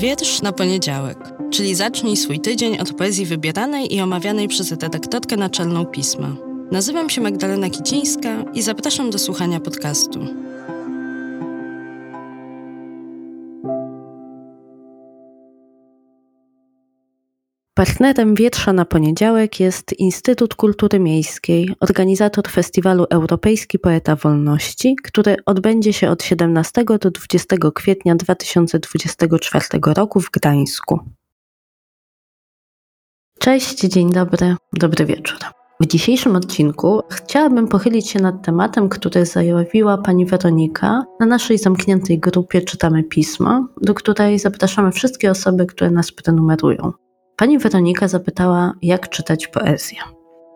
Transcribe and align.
Wiersz 0.00 0.42
na 0.42 0.52
poniedziałek, 0.52 1.18
czyli 1.50 1.74
zacznij 1.74 2.16
swój 2.16 2.40
tydzień 2.40 2.78
od 2.78 2.92
poezji 2.92 3.26
wybieranej 3.26 3.94
i 3.94 4.00
omawianej 4.00 4.48
przez 4.48 4.70
redaktorkę 4.70 5.36
naczelną 5.36 5.86
pisma. 5.86 6.36
Nazywam 6.70 7.10
się 7.10 7.20
Magdalena 7.20 7.70
Kicińska 7.70 8.44
i 8.54 8.62
zapraszam 8.62 9.10
do 9.10 9.18
słuchania 9.18 9.60
podcastu. 9.60 10.20
Partnerem 17.80 18.34
Wietrza 18.34 18.72
na 18.72 18.84
poniedziałek 18.84 19.60
jest 19.60 19.92
Instytut 19.92 20.54
Kultury 20.54 20.98
Miejskiej, 21.00 21.74
organizator 21.80 22.48
festiwalu 22.48 23.06
Europejski 23.10 23.78
Poeta 23.78 24.16
Wolności, 24.16 24.96
który 25.04 25.36
odbędzie 25.46 25.92
się 25.92 26.10
od 26.10 26.22
17 26.22 26.84
do 27.00 27.10
20 27.10 27.56
kwietnia 27.74 28.14
2024 28.14 29.64
roku 29.96 30.20
w 30.20 30.30
Gdańsku. 30.30 31.00
Cześć, 33.38 33.78
dzień 33.78 34.12
dobry, 34.12 34.56
dobry 34.72 35.06
wieczór. 35.06 35.38
W 35.80 35.86
dzisiejszym 35.86 36.36
odcinku 36.36 37.00
chciałabym 37.10 37.68
pochylić 37.68 38.08
się 38.08 38.18
nad 38.18 38.44
tematem, 38.44 38.88
który 38.88 39.26
zajawiła 39.26 39.98
pani 39.98 40.26
Weronika 40.26 41.04
na 41.20 41.26
naszej 41.26 41.58
zamkniętej 41.58 42.18
grupie 42.18 42.62
Czytamy 42.62 43.04
Pismo, 43.04 43.68
do 43.82 43.94
której 43.94 44.38
zapraszamy 44.38 44.92
wszystkie 44.92 45.30
osoby, 45.30 45.66
które 45.66 45.90
nas 45.90 46.12
prenumerują. 46.12 46.92
Pani 47.40 47.58
Weronika 47.58 48.08
zapytała, 48.08 48.72
jak 48.82 49.08
czytać 49.08 49.48
poezję. 49.48 49.98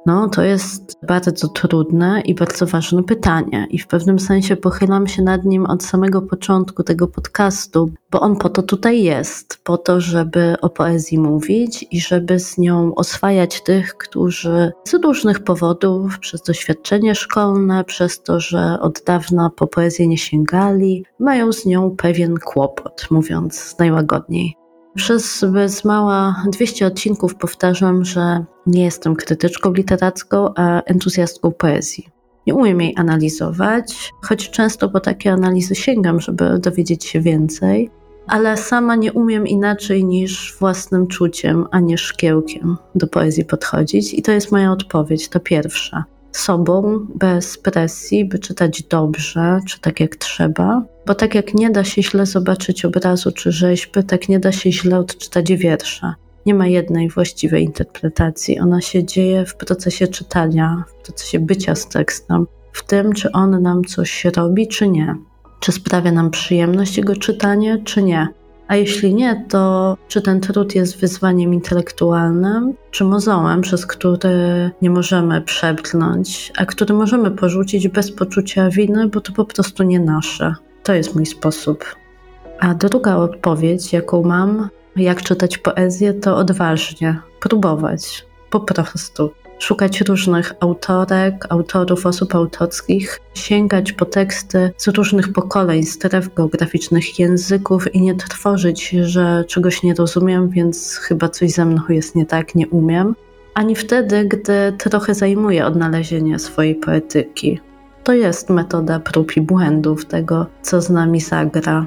No, 0.07 0.29
to 0.29 0.43
jest 0.43 0.97
bardzo 1.09 1.49
trudne 1.49 2.21
i 2.21 2.35
bardzo 2.35 2.67
ważne 2.67 3.03
pytanie, 3.03 3.67
i 3.71 3.79
w 3.79 3.87
pewnym 3.87 4.19
sensie 4.19 4.57
pochylam 4.57 5.07
się 5.07 5.23
nad 5.23 5.45
nim 5.45 5.67
od 5.67 5.85
samego 5.85 6.23
początku 6.23 6.83
tego 6.83 7.09
podcastu, 7.09 7.91
bo 8.11 8.21
on 8.21 8.37
po 8.37 8.49
to 8.49 8.63
tutaj 8.63 9.03
jest, 9.03 9.61
po 9.63 9.79
to, 9.79 10.01
żeby 10.01 10.55
o 10.61 10.69
poezji 10.69 11.19
mówić 11.19 11.87
i 11.91 12.01
żeby 12.01 12.39
z 12.39 12.59
nią 12.59 12.95
oswajać 12.95 13.63
tych, 13.63 13.95
którzy 13.97 14.73
z 14.85 14.95
różnych 14.95 15.45
powodów, 15.45 16.19
przez 16.19 16.43
doświadczenie 16.43 17.15
szkolne, 17.15 17.85
przez 17.85 18.23
to, 18.23 18.41
że 18.41 18.81
od 18.81 19.03
dawna 19.07 19.51
po 19.57 19.67
poezję 19.67 20.07
nie 20.07 20.19
sięgali, 20.19 21.05
mają 21.21 21.53
z 21.53 21.67
nią 21.67 21.97
pewien 21.97 22.39
kłopot, 22.39 23.07
mówiąc 23.11 23.79
najłagodniej. 23.79 24.64
Przez 24.95 25.45
bez 25.53 25.85
mała 25.85 26.45
200 26.53 26.87
odcinków 26.87 27.35
powtarzam, 27.35 28.05
że 28.05 28.45
nie 28.67 28.85
jestem 28.85 29.17
krytyczką 29.17 29.73
literacką, 29.73 30.55
a 30.57 30.83
entuzjastką 30.83 31.53
poezji. 31.53 32.09
Nie 32.47 32.55
umiem 32.55 32.81
jej 32.81 32.95
analizować, 32.97 34.13
choć 34.23 34.51
często 34.51 34.89
po 34.89 35.01
takie 35.01 35.33
analizy 35.33 35.75
sięgam, 35.75 36.21
żeby 36.21 36.59
dowiedzieć 36.59 37.05
się 37.05 37.21
więcej, 37.21 37.91
ale 38.27 38.57
sama 38.57 38.97
nie 38.97 39.13
umiem 39.13 39.47
inaczej 39.47 40.05
niż 40.05 40.57
własnym 40.61 41.07
czuciem, 41.07 41.67
a 41.71 41.81
nie 41.81 41.99
szkiełkiem 41.99 42.77
do 42.95 43.07
poezji 43.07 43.45
podchodzić. 43.45 44.15
I 44.15 44.23
to 44.23 44.33
jest 44.33 44.53
moja 44.53 44.73
odpowiedź, 44.73 45.29
to 45.29 45.41
pierwsza 45.41 46.05
sobą, 46.37 47.07
bez 47.15 47.59
presji, 47.59 48.25
by 48.25 48.39
czytać 48.39 48.83
dobrze, 48.83 49.61
czy 49.69 49.81
tak 49.81 50.01
jak 50.01 50.17
trzeba. 50.17 50.83
Bo 51.07 51.15
tak 51.15 51.35
jak 51.35 51.55
nie 51.55 51.71
da 51.71 51.85
się 51.85 52.03
źle 52.03 52.27
zobaczyć 52.27 52.85
obrazu 52.85 53.33
czy 53.33 53.53
rzeźby, 53.53 54.05
tak 54.05 54.29
nie 54.29 54.41
da 54.41 54.53
się 54.53 54.73
źle 54.73 54.99
odczytać 54.99 55.53
wiersza. 55.53 56.15
Nie 56.47 56.55
ma 56.55 56.67
jednej 56.67 57.09
właściwej 57.09 57.65
interpretacji. 57.65 58.59
Ona 58.59 58.81
się 58.81 59.05
dzieje 59.05 59.47
w 59.47 59.57
procesie 59.57 60.09
czytania, 60.09 60.85
w 60.89 61.05
procesie 61.05 61.41
bycia 61.41 61.75
z 61.75 61.89
tekstem, 61.89 62.47
w 62.73 62.85
tym, 62.87 63.13
czy 63.13 63.33
on 63.33 63.63
nam 63.63 63.85
coś 63.85 64.25
robi, 64.25 64.69
czy 64.69 64.89
nie. 64.89 65.15
Czy 65.61 65.73
sprawia 65.73 66.13
nam 66.13 66.31
przyjemność 66.31 66.97
jego 66.97 67.17
czytanie, 67.17 67.83
czy 67.85 68.03
nie. 68.03 68.29
A 68.69 68.77
jeśli 68.77 69.15
nie, 69.15 69.45
to 69.49 69.97
czy 70.09 70.23
ten 70.23 70.41
trud 70.41 70.75
jest 70.75 71.01
wyzwaniem 71.01 71.55
intelektualnym, 71.55 72.75
czy 72.91 73.05
mozołem, 73.05 73.61
przez 73.61 73.87
który 73.87 74.71
nie 74.83 74.91
możemy 74.91 75.41
przebrnąć, 75.41 76.53
a 76.59 76.67
który 76.67 76.95
możemy 76.95 77.31
porzucić 77.31 77.89
bez 77.89 78.13
poczucia 78.13 78.71
winy, 78.71 79.09
bo 79.09 79.21
to 79.21 79.33
po 79.33 79.45
prostu 79.45 79.83
nie 79.83 80.01
nasze. 80.01 80.55
To 80.83 80.95
jest 80.95 81.15
mój 81.15 81.27
sposób. 81.27 81.85
A 82.61 82.75
druga 82.75 83.17
odpowiedź, 83.17 83.93
jaką 83.93 84.23
mam, 84.23 84.69
jak 84.97 85.23
czytać 85.23 85.59
poezję, 85.59 86.15
to 86.15 86.37
odważnie 86.37 87.21
próbować. 87.41 88.27
Po 88.51 88.61
prostu 88.61 89.31
szukać 89.65 90.01
różnych 90.01 90.55
autorek, 90.61 91.47
autorów, 91.49 92.07
osób 92.07 92.35
autorskich, 92.35 93.21
sięgać 93.35 93.93
po 93.93 94.05
teksty 94.05 94.71
z 94.77 94.89
różnych 94.89 95.33
pokoleń, 95.33 95.83
stref 95.83 96.35
geograficznych, 96.35 97.19
języków 97.19 97.95
i 97.95 98.01
nie 98.01 98.15
trwożyć, 98.15 98.89
że 98.89 99.45
czegoś 99.49 99.83
nie 99.83 99.95
rozumiem, 99.95 100.49
więc 100.49 100.97
chyba 100.97 101.29
coś 101.29 101.51
ze 101.51 101.65
mną 101.65 101.83
jest 101.89 102.15
nie 102.15 102.27
tak, 102.27 102.55
nie 102.55 102.69
umiem. 102.69 103.15
Ani 103.55 103.77
wtedy, 103.77 104.25
gdy 104.25 104.73
trochę 104.79 105.15
zajmuje 105.15 105.67
odnalezienie 105.67 106.39
swojej 106.39 106.75
poetyki. 106.75 107.61
To 108.05 108.13
jest 108.13 108.51
metoda 108.51 109.01
prób 109.01 109.37
i 109.37 109.41
błędów 109.41 110.07
tego, 110.07 110.47
co 110.63 110.81
z 110.81 110.91
nami 110.91 111.21
zagra, 111.21 111.87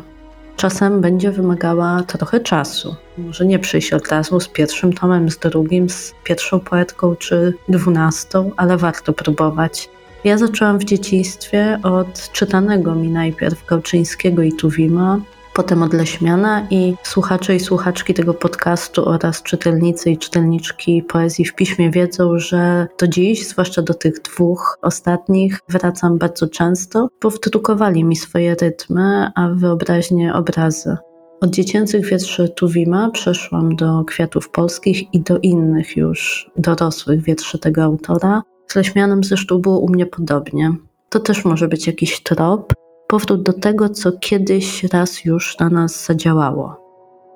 czasem 0.56 1.02
będzie 1.02 1.32
wymagała 1.32 2.04
trochę 2.04 2.40
czasu. 2.40 2.96
Może 3.18 3.46
nie 3.46 3.60
przyjść 3.60 3.94
od 3.94 4.08
razu 4.08 4.40
z 4.40 4.48
pierwszym 4.48 4.94
tomem, 4.94 5.30
z 5.30 5.38
drugim, 5.38 5.90
z 5.90 6.14
pierwszą 6.24 6.60
poetką 6.60 7.16
czy 7.16 7.54
dwunastą, 7.70 8.52
ale 8.58 8.78
warto 8.78 9.14
próbować. 9.14 9.90
Ja 10.24 10.38
zaczęłam 10.38 10.80
w 10.80 10.84
dzieciństwie 10.84 11.80
od 11.84 12.32
czytanego 12.32 12.96
mi 12.96 13.10
najpierw 13.10 13.66
Gałczyńskiego 13.66 14.44
i 14.44 14.54
Tuwima, 14.54 15.20
potem 15.54 15.84
od 15.84 15.94
Leśmiana 15.94 16.68
i 16.70 16.96
słuchacze 17.04 17.56
i 17.56 17.60
słuchaczki 17.60 18.14
tego 18.14 18.34
podcastu 18.34 19.10
oraz 19.10 19.44
czytelnicy 19.44 20.12
i 20.12 20.18
czytelniczki 20.18 21.04
poezji 21.04 21.46
w 21.46 21.56
piśmie 21.56 21.92
wiedzą, 21.92 22.40
że 22.40 22.88
do 23.00 23.08
dziś, 23.08 23.48
zwłaszcza 23.48 23.82
do 23.82 23.94
tych 23.94 24.22
dwóch 24.22 24.78
ostatnich, 24.82 25.60
wracam 25.70 26.18
bardzo 26.18 26.48
często, 26.48 27.08
bo 27.22 27.30
wdrukowali 27.30 28.04
mi 28.04 28.16
swoje 28.16 28.56
rytmy, 28.56 29.32
a 29.36 29.48
wyobraźnie 29.48 30.34
obrazy. 30.34 30.98
Od 31.42 31.50
dziecięcych 31.50 32.06
wierszy 32.06 32.50
Tuwima 32.50 33.10
przeszłam 33.12 33.76
do 33.76 34.04
Kwiatów 34.04 34.50
Polskich 34.50 35.14
i 35.14 35.22
do 35.22 35.40
innych 35.40 35.98
już 35.98 36.52
dorosłych 36.58 37.24
wierszy 37.24 37.60
tego 37.60 37.84
autora. 37.84 38.44
Z 38.68 38.76
Leśmianem 38.76 39.24
zresztą 39.24 39.58
było 39.58 39.80
u 39.80 39.90
mnie 39.90 40.06
podobnie. 40.06 40.76
To 41.10 41.20
też 41.20 41.46
może 41.46 41.68
być 41.68 41.88
jakiś 41.88 42.24
trop, 42.24 42.74
powrót 43.08 43.44
do 43.44 43.54
tego, 43.54 43.90
co 43.90 44.12
kiedyś 44.12 44.84
raz 44.84 45.26
już 45.26 45.60
na 45.60 45.70
nas 45.70 46.06
zadziałało. 46.06 46.88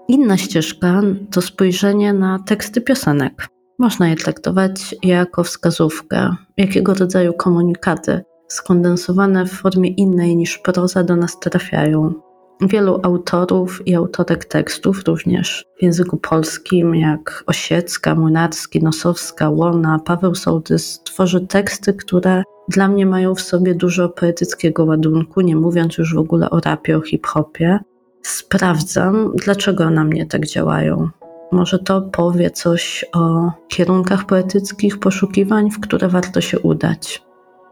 Inna 0.08 0.38
ścieżka 0.38 1.02
to 1.32 1.42
spojrzenie 1.42 2.14
na 2.14 2.40
teksty 2.40 2.82
piosenek. 2.82 3.48
Można 3.80 4.10
je 4.10 4.16
traktować 4.16 4.96
jako 5.04 5.44
wskazówkę, 5.44 6.36
jakiego 6.58 6.94
rodzaju 6.94 7.34
komunikaty 7.34 8.22
skondensowane 8.48 9.46
w 9.46 9.52
formie 9.52 9.90
innej 9.90 10.36
niż 10.36 10.58
proza 10.58 11.04
do 11.04 11.16
nas 11.16 11.40
trafiają. 11.40 12.14
Wielu 12.62 13.00
autorów 13.04 13.88
i 13.88 13.96
autorek 13.96 14.46
tekstów, 14.46 15.04
również 15.08 15.66
w 15.80 15.84
języku 15.84 16.18
polskim, 16.18 16.96
jak 16.96 17.44
Osiecka, 17.48 18.16
Młynarski, 18.16 18.84
Nosowska, 18.84 19.50
Łona, 19.50 20.00
Paweł 20.06 20.36
Sołtys, 20.36 21.02
tworzy 21.04 21.48
teksty, 21.48 21.94
które 21.94 22.44
dla 22.70 22.88
mnie 22.88 23.06
mają 23.06 23.36
w 23.36 23.42
sobie 23.42 23.76
dużo 23.76 24.10
poetyckiego 24.10 24.86
ładunku, 24.86 25.42
nie 25.42 25.56
mówiąc 25.56 25.98
już 25.98 26.16
w 26.16 26.18
ogóle 26.18 26.50
o 26.50 26.60
rapie, 26.60 26.98
o 26.98 27.02
hip-hopie. 27.02 27.80
Sprawdzam, 28.22 29.32
dlaczego 29.46 29.90
na 29.90 30.04
mnie 30.04 30.26
tak 30.26 30.46
działają. 30.48 31.10
Może 31.52 31.80
to 31.80 32.02
powie 32.02 32.52
coś 32.52 33.06
o 33.14 33.52
kierunkach 33.68 34.26
poetyckich 34.26 35.00
poszukiwań, 35.00 35.72
w 35.72 35.80
które 35.80 36.08
warto 36.08 36.42
się 36.42 36.60
udać. 36.60 37.31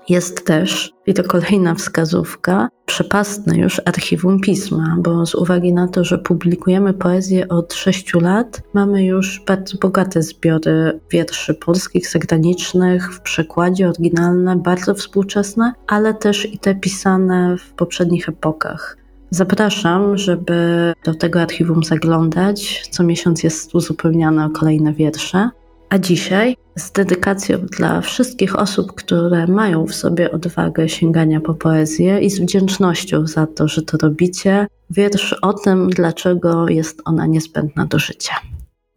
Jest 0.09 0.45
też, 0.45 0.91
i 1.05 1.13
to 1.13 1.23
kolejna 1.23 1.75
wskazówka, 1.75 2.69
przepastne 2.85 3.57
już 3.57 3.81
archiwum 3.85 4.39
pisma, 4.39 4.95
bo 4.99 5.25
z 5.25 5.35
uwagi 5.35 5.73
na 5.73 5.87
to, 5.87 6.03
że 6.03 6.17
publikujemy 6.17 6.93
poezję 6.93 7.47
od 7.47 7.73
sześciu 7.73 8.19
lat, 8.19 8.61
mamy 8.73 9.05
już 9.05 9.43
bardzo 9.47 9.77
bogate 9.77 10.21
zbiory 10.21 10.99
wierszy 11.11 11.53
polskich, 11.53 12.09
zagranicznych, 12.09 13.13
w 13.13 13.21
przekładzie 13.21 13.89
oryginalne, 13.89 14.55
bardzo 14.55 14.93
współczesne, 14.93 15.73
ale 15.87 16.13
też 16.13 16.53
i 16.53 16.59
te 16.59 16.75
pisane 16.75 17.57
w 17.57 17.73
poprzednich 17.73 18.29
epokach. 18.29 18.97
Zapraszam, 19.31 20.17
żeby 20.17 20.93
do 21.03 21.15
tego 21.15 21.41
archiwum 21.41 21.83
zaglądać. 21.83 22.87
Co 22.91 23.03
miesiąc 23.03 23.43
jest 23.43 23.75
uzupełniane 23.75 24.45
o 24.45 24.49
kolejne 24.49 24.93
wiersze. 24.93 25.49
A 25.89 25.97
dzisiaj 25.99 26.57
z 26.77 26.91
dedykacją 26.91 27.57
dla 27.57 28.01
wszystkich 28.01 28.59
osób, 28.59 28.93
które 28.93 29.47
mają 29.47 29.85
w 29.87 29.95
sobie 29.95 30.31
odwagę 30.31 30.89
sięgania 30.89 31.41
po 31.41 31.53
poezję 31.53 32.19
i 32.19 32.29
z 32.29 32.39
wdzięcznością 32.39 33.27
za 33.27 33.47
to, 33.47 33.67
że 33.67 33.81
to 33.81 33.97
robicie, 33.97 34.67
wiersz 34.89 35.33
o 35.41 35.53
tym, 35.53 35.89
dlaczego 35.89 36.67
jest 36.67 37.01
ona 37.05 37.25
niezbędna 37.25 37.85
do 37.85 37.99
życia. 37.99 38.33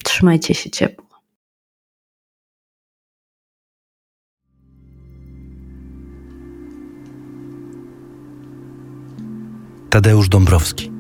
Trzymajcie 0.05 0.55
się 0.55 0.71
ciepło. 0.71 1.07
Tadeusz 9.91 10.29
Dąbrowski 10.29 10.93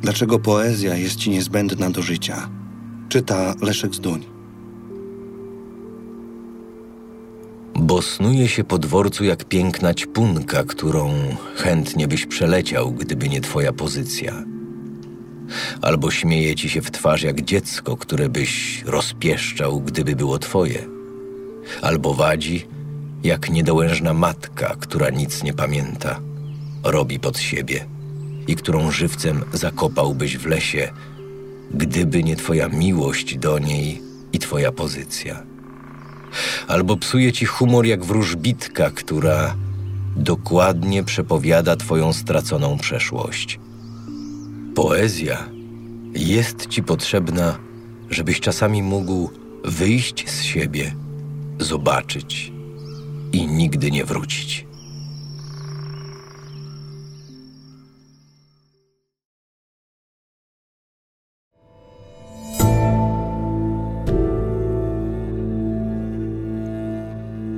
Dlaczego 0.00 0.38
poezja 0.38 0.96
jest 0.96 1.16
ci 1.16 1.30
niezbędna 1.30 1.90
do 1.90 2.02
życia? 2.02 2.50
Czyta 3.08 3.54
Leszek 3.62 3.94
Zduń. 3.94 4.31
Bo 7.92 8.02
snuje 8.02 8.48
się 8.48 8.64
po 8.64 8.78
dworcu 8.78 9.24
jak 9.24 9.44
piękna 9.44 9.94
ćpunka, 9.94 10.64
którą 10.64 11.14
chętnie 11.56 12.08
byś 12.08 12.26
przeleciał, 12.26 12.92
gdyby 12.92 13.28
nie 13.28 13.40
twoja 13.40 13.72
pozycja. 13.72 14.44
Albo 15.82 16.10
śmieje 16.10 16.54
ci 16.54 16.68
się 16.68 16.82
w 16.82 16.90
twarz 16.90 17.22
jak 17.22 17.42
dziecko, 17.42 17.96
które 17.96 18.28
byś 18.28 18.82
rozpieszczał, 18.86 19.80
gdyby 19.80 20.16
było 20.16 20.38
twoje. 20.38 20.86
Albo 21.82 22.14
wadzi 22.14 22.66
jak 23.24 23.50
niedołężna 23.50 24.14
matka, 24.14 24.76
która 24.80 25.10
nic 25.10 25.42
nie 25.42 25.52
pamięta, 25.52 26.20
robi 26.84 27.20
pod 27.20 27.38
siebie 27.38 27.86
i 28.46 28.56
którą 28.56 28.90
żywcem 28.90 29.44
zakopałbyś 29.52 30.38
w 30.38 30.46
lesie, 30.46 30.92
gdyby 31.74 32.24
nie 32.24 32.36
twoja 32.36 32.68
miłość 32.68 33.38
do 33.38 33.58
niej 33.58 34.02
i 34.32 34.38
twoja 34.38 34.72
pozycja 34.72 35.51
albo 36.68 36.96
psuje 36.96 37.32
ci 37.32 37.46
humor 37.46 37.86
jak 37.86 38.04
wróżbitka, 38.04 38.90
która 38.90 39.54
dokładnie 40.16 41.04
przepowiada 41.04 41.76
twoją 41.76 42.12
straconą 42.12 42.78
przeszłość. 42.78 43.60
Poezja 44.74 45.48
jest 46.14 46.66
ci 46.66 46.82
potrzebna, 46.82 47.58
żebyś 48.10 48.40
czasami 48.40 48.82
mógł 48.82 49.30
wyjść 49.64 50.30
z 50.30 50.42
siebie, 50.42 50.94
zobaczyć 51.58 52.52
i 53.32 53.46
nigdy 53.46 53.90
nie 53.90 54.04
wrócić. 54.04 54.66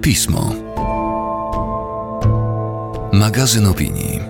Pismo. 0.04 0.52
Magazyn 3.12 3.66
opinii. 3.66 4.20